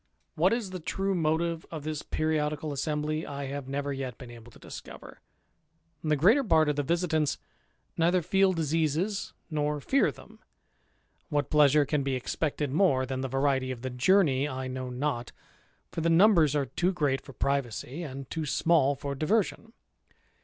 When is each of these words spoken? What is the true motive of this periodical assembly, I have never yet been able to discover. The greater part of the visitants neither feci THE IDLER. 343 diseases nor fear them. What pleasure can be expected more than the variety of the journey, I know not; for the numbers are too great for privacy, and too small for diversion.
What 0.33 0.51
is 0.51 0.71
the 0.71 0.79
true 0.79 1.13
motive 1.13 1.63
of 1.69 1.83
this 1.83 2.01
periodical 2.01 2.73
assembly, 2.73 3.23
I 3.23 3.45
have 3.45 3.67
never 3.67 3.93
yet 3.93 4.17
been 4.17 4.31
able 4.31 4.51
to 4.51 4.57
discover. 4.57 5.21
The 6.03 6.15
greater 6.15 6.43
part 6.43 6.69
of 6.69 6.75
the 6.75 6.81
visitants 6.81 7.37
neither 7.97 8.23
feci 8.23 8.29
THE 8.31 8.37
IDLER. 8.37 8.63
343 8.63 8.63
diseases 8.79 9.33
nor 9.51 9.79
fear 9.79 10.11
them. 10.11 10.39
What 11.29 11.51
pleasure 11.51 11.85
can 11.85 12.01
be 12.01 12.15
expected 12.15 12.71
more 12.71 13.05
than 13.05 13.21
the 13.21 13.27
variety 13.27 13.69
of 13.69 13.83
the 13.83 13.91
journey, 13.91 14.49
I 14.49 14.67
know 14.67 14.89
not; 14.89 15.33
for 15.91 16.01
the 16.01 16.09
numbers 16.09 16.55
are 16.55 16.65
too 16.65 16.91
great 16.91 17.21
for 17.21 17.33
privacy, 17.33 18.01
and 18.01 18.27
too 18.31 18.47
small 18.47 18.95
for 18.95 19.13
diversion. 19.13 19.71